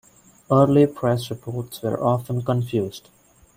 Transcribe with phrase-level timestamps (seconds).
[0.49, 3.09] Early press reports were often confused.